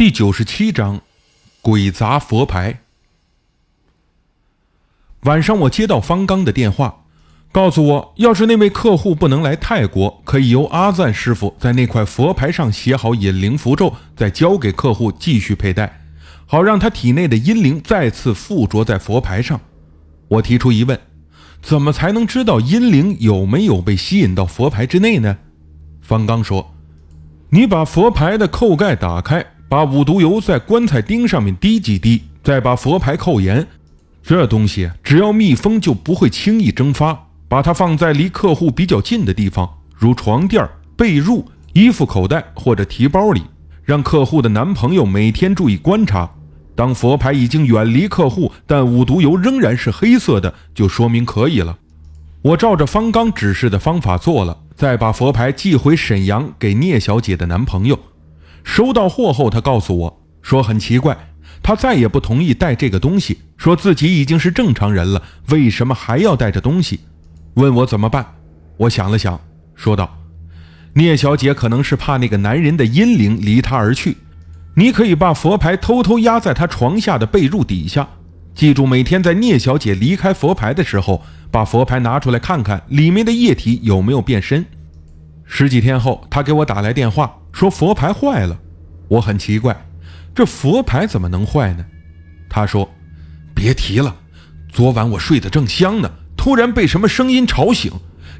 [0.00, 1.02] 第九十七章，
[1.60, 2.80] 鬼砸佛牌。
[5.24, 7.04] 晚上我接到方刚的电话，
[7.52, 16.00] 告诉我，要是那位客户不能来泰国，可以由阿赞师傅在那块佛牌上写好引灵符咒，再交给客户继续佩戴，
[16.46, 19.60] 好让他体内的阴灵再次附着在佛牌上。
[20.28, 20.98] 我提出疑问：
[21.60, 25.36] 怎么才能知道阴灵有没有被吸引到佛牌之内呢？
[26.00, 26.74] 方刚说
[27.52, 33.64] ：“你把佛牌的扣盖打开。”把五毒油在棺材钉上面滴几滴，再把佛牌扣严。
[34.20, 37.16] 这东西只要密封，就不会轻易蒸发。
[37.46, 43.42] 把它放在离客户比较近的地方，如床垫、被褥、衣服口袋或者提包里，
[43.84, 46.28] 让客户的男朋友每天注意观察。
[46.74, 51.78] 当佛牌已经远离客户，但五毒油仍然是黑色的，就说明可以了。
[52.42, 57.96] 我照着方刚指示的方法做了，再把佛牌寄回沈阳给聂小姐的男朋友。
[58.64, 61.16] 收到货后，他告诉我说：“很奇怪，
[61.62, 67.00] 他再也不同意带这个东西，说自己已经是正常人了，为什么还要带着东西？
[67.54, 68.34] 问我怎么办。”
[68.78, 69.38] 我想了想，
[69.74, 70.18] 说道
[70.94, 74.16] ：“聂小姐可能是怕那个男人的阴灵离她而去，
[74.76, 78.08] 你可以把佛牌偷偷压在她床下的被褥底下。
[78.54, 84.64] 记住，每天在聂小姐离开佛牌的时候，把佛牌拿出来看看里面的液体有没有变深。”
[85.44, 87.39] 十几天后，他给我打来电话。
[87.52, 88.58] 说佛牌坏了，
[89.08, 89.86] 我很奇怪，
[90.34, 91.84] 这佛牌怎么能坏呢？
[92.48, 92.88] 他说
[93.54, 94.16] ：“别提了，
[94.72, 97.92] 昨晚我睡得正香呢，突然被什么声音吵醒，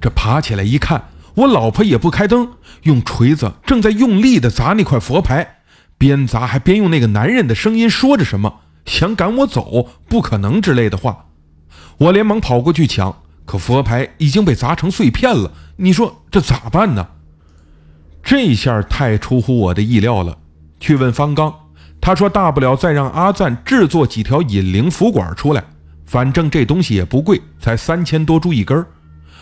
[0.00, 5.58] 这爬起来一看，我老婆也不开灯，用锤子正在用力地砸那块佛牌，
[5.96, 11.26] 边砸还边用那个男人的声音说着什么，想赶我走，不可能之类的话。
[11.98, 17.08] 我连忙跑过去抢，可佛牌已经被砸成碎片了，你说这咋办呢？”
[18.28, 20.36] 这下太出乎我的意料了。
[20.80, 21.50] 去问方刚，
[21.98, 25.64] 他说大不了再让阿赞制作几条引灵符管出来，
[26.04, 28.84] 反正这东西也不贵，才三千多株一根。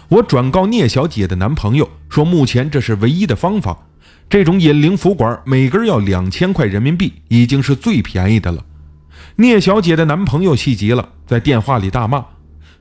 [0.06, 3.77] 我转告聂小姐的男朋友说，目前这是唯一的方法。
[4.31, 8.65] 这种引灵符管每根要两千块人民币，已经是最便宜的了。
[9.34, 12.25] 聂小姐的男朋友气急了，在电话里大骂：“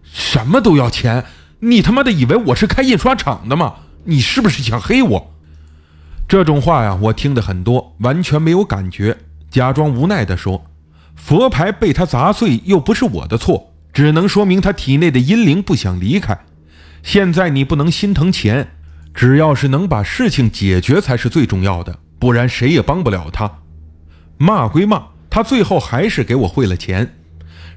[0.05, 1.25] 什么都要钱？
[1.61, 3.73] 你他妈的以为我是开印刷厂的吗？
[4.03, 5.31] 你是不是想黑我？”
[6.35, 9.15] 这种话呀，我听得很多，完全没有感觉，
[9.49, 10.65] 假装无奈地说
[11.15, 16.37] ：“佛牌被他砸碎，又不是我的错，只能说明他体内的阴灵不想离开。
[17.03, 18.67] 现在你不能心疼钱，
[19.13, 23.49] 只要是能把事情解决才是最重要的，不然谁也帮不了他。”
[24.37, 27.15] 骂归骂，他最后还是给我汇了钱。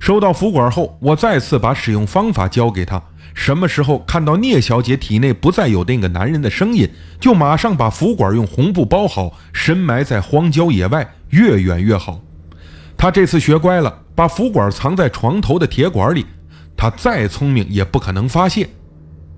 [0.01, 3.01] 收到符管后，我再次把使用方法交给他。
[3.39, 6.91] 什么时候看到聂小姐体内不再有那个男人的声音，
[7.21, 12.21] 就马上把符管用红布包好，深埋在荒郊野外，越远越好。
[12.97, 16.27] 他这次学乖了，把符管藏在床头的铁管里。
[16.77, 18.69] 他再聪明也不可能发现。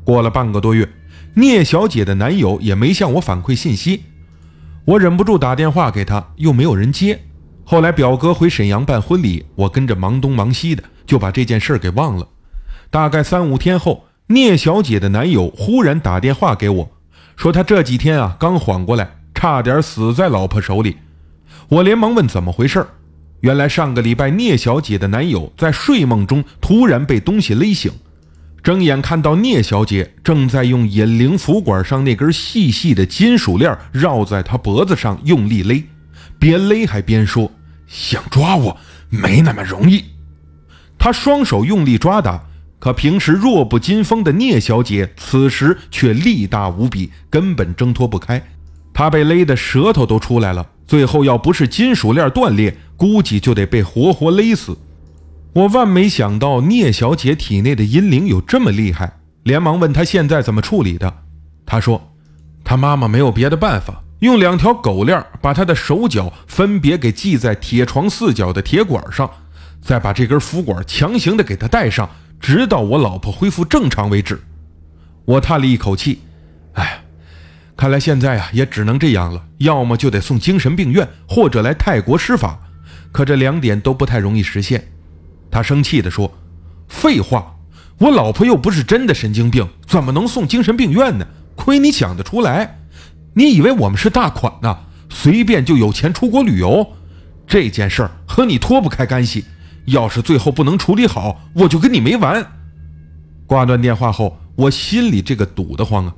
[0.02, 0.88] 过了半个多月，
[1.34, 4.04] 聂小姐的男友也没向我反馈信息，
[4.86, 7.20] 我忍不住打电话给他，又没有人接。
[7.64, 12.26] 后来表哥回沈阳办婚礼，我跟着忙东忙西的，就把这件事给忘了。
[12.90, 16.90] 大概三五天后，聂小姐的男友忽然打电话给我，
[17.36, 20.96] 说他这几天啊刚缓过来，差点死在老婆手里。
[21.68, 22.84] 我连忙问怎么回事
[23.42, 27.92] 原来上个礼拜聂小姐的男友在睡梦中突然被东西勒醒，
[28.60, 35.84] 睁眼看到聂小姐正在用引灵符管上那根细细的金属链绕在他脖子上用力勒，
[36.40, 37.52] 边勒还边说
[37.86, 38.76] ：“想抓我
[39.08, 40.04] 没那么容易。”
[40.98, 42.46] 他双手用力抓打。
[42.80, 48.42] 可平时弱不禁风的聂小姐，此时却力大无比，根本挣脱不开。
[48.94, 54.76] 她被勒得舌头都出来了，最后要不是金属链断裂，估计就得被活活勒死。
[55.52, 61.12] 我万没想到聂小姐体内的阴灵有这么厉害，连忙问她现在怎么处理的。
[61.66, 62.14] 她说，
[62.64, 69.30] 她妈妈没有别的办法，用两条狗链把她的手脚分别给系在铁床四角的铁管上，
[69.82, 72.08] 再把这根浮管强行的给她戴上。
[72.40, 74.42] 直到我老婆恢复正常为止，
[75.26, 76.20] 我叹了一口气，
[76.72, 77.04] 哎，
[77.76, 82.58] 看来现在啊也只能这样了，要么就得送精神病院，或者来泰国施法，
[83.12, 84.88] 可这两点都不太容易实现。
[85.50, 86.32] 他生气地说
[86.88, 87.56] ：“废话，
[87.98, 91.26] 我老婆又不是真的神经病，怎么能送精神病院呢？
[91.56, 92.78] 亏你想得出来！
[93.34, 94.78] 你以为我们是大款呢？
[95.10, 96.94] 随便就有钱出国旅游？
[97.46, 99.44] 这件事儿和你脱不开干系。”
[99.90, 102.44] 要是最后不能处理好，我就跟你没完。
[103.46, 106.14] 挂断电话后，我心里这个堵得慌啊！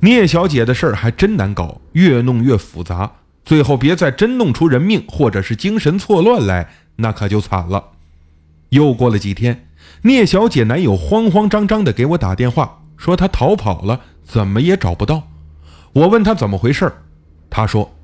[0.00, 3.12] 聂小姐的事儿还真难搞，越弄越复杂。
[3.44, 7.84] 最后别再真弄出人命或者是精神错乱来，那可就惨了。
[8.70, 9.66] 又过了几天，
[10.02, 15.28] 聂小姐男友慌慌张张地给我打电话，说他逃跑了，怎么也找不到。
[15.92, 16.90] 我问他怎么回事
[17.50, 17.94] 他说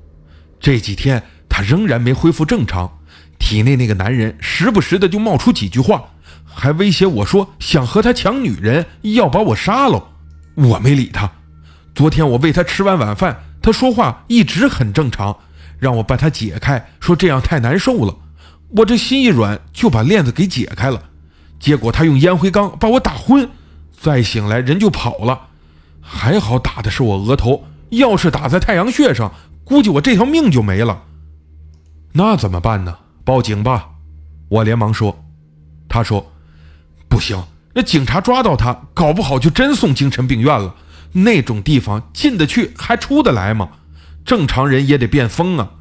[0.59, 2.98] 这几天他仍然没恢复正常，
[3.39, 6.03] 体内那个男人时不时的就冒出几句话，
[6.45, 10.03] 还威胁我说想和他抢女人，要把我杀了。
[10.55, 11.31] 我没理他。
[11.95, 15.35] 昨天我喂他吃完晚饭，他说话一直很正常，
[15.79, 18.15] 让我把他解开，说这样太难受了。
[18.75, 21.01] 我这心一软，就把链子给解开了，
[21.59, 23.49] 结果他用烟灰缸把我打昏，
[23.99, 25.47] 再醒来人就跑了。
[26.01, 29.33] 还好打的是我额头，要是打在太阳穴上，
[29.63, 31.03] 估计我这条命就没了。
[32.13, 32.97] 那怎么办呢？
[33.29, 33.91] 报警吧！
[34.49, 35.23] 我连忙说。
[35.87, 36.31] 他说
[37.07, 37.39] ：“不行，
[37.75, 40.73] 那警察抓到他，搞不好就真送精神病院了。
[41.11, 43.69] 那种地方进得去还出得来吗？
[44.25, 45.73] 正常人也得变疯啊！”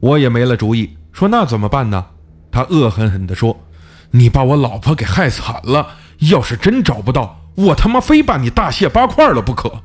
[0.00, 0.96] 我也没了主意。
[1.12, 2.06] 说那怎么办呢？
[2.50, 3.60] 他恶狠狠地说
[4.12, 5.88] ：“你把我老婆给害惨了，
[6.20, 9.82] 要是真找不到，我他妈非把你大卸八块了不可。”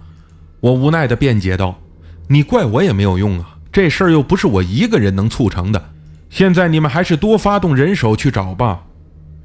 [0.64, 1.82] 我无奈地辩解道
[2.30, 5.90] ：“你怪我也没有用啊，这事儿又不是我一个人能促成的。
[6.36, 8.84] 现在你们还是多发动人手去找吧。”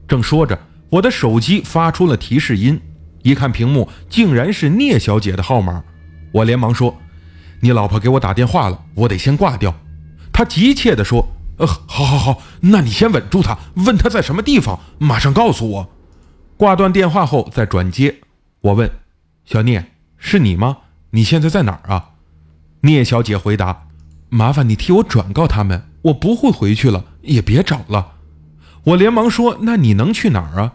[0.09, 0.59] 正说着，
[0.89, 2.81] 我的手机发出了提示音，
[3.23, 5.85] 一看屏幕，竟然是聂小姐的号码。
[6.33, 6.99] 我连忙说
[7.63, 9.73] ：“你老婆给我打电话了，我得先挂掉。”
[10.35, 11.25] 她急切地说。
[11.59, 15.91] 呃，好，好，好，那你先稳住她，问她在什么地方，马上告诉我。
[16.57, 18.17] 挂断电话后再转接。
[18.63, 18.91] 我问
[19.45, 20.79] 小聂：“是你吗？
[21.11, 22.15] 你现在在哪儿啊？”
[22.83, 23.87] 聂小姐回答
[24.29, 28.13] ：“麻烦你替我转告他们，我不会回去了，也别找了。”
[28.85, 30.73] 我连忙说：“那你能去哪儿啊？”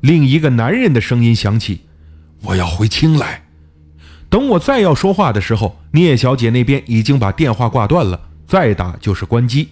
[0.00, 1.80] 另一个男人的声音响起
[2.44, 3.42] ：“我要回青来。”
[4.30, 9.68] 等我再要说话的时候，聂小姐那边已经把电话挂断了，再打就是关机。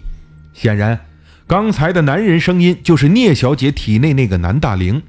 [0.53, 0.99] 显然，
[1.45, 5.01] 刚才的男人声音就是聂小姐体内那个男大龄。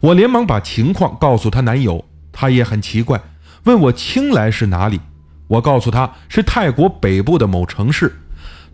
[0.00, 3.20] 我连忙把情况告诉她男友，他也很奇怪，
[3.64, 5.00] 问我青来是哪里。
[5.46, 8.16] 我告诉他是泰国北部的某城市，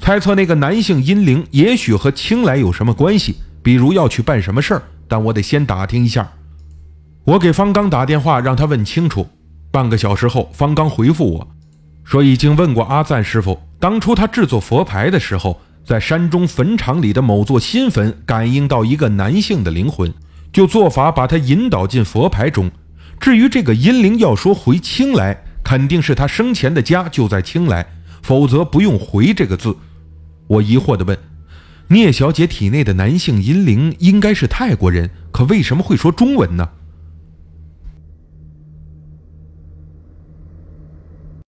[0.00, 6.32] 猜测那个男性阴灵也许和青来有什么关系，比如要去办什么事儿，但我得先打听一下。
[7.24, 9.28] 我给方刚打电话，让他问清楚。
[9.70, 11.48] 半个小时后，方刚回复我
[12.02, 15.60] 说已经问过阿赞师傅，当初他制作佛牌的时候。
[15.82, 20.12] 在山中坟场里的某座新坟，感应到一个男性的灵魂，
[20.52, 22.70] 就做法把他引导进佛牌中。
[23.18, 27.84] 至于这个阴灵要说回青来，肯定是他生前的家就在青来，
[28.22, 29.74] 否则不用回这个字。
[30.50, 31.16] 我疑惑地问
[31.88, 36.70] ：“聂小姐体内的男性阴灵应该是泰国人，可为什么会说中文呢？”